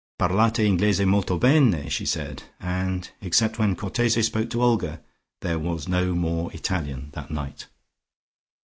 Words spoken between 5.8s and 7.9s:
no more Italian that night.